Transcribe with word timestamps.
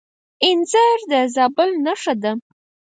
انځر 0.47 0.97
د 1.11 1.13
زابل 1.35 1.69
نښه 1.85 2.13
ده. 2.21 2.31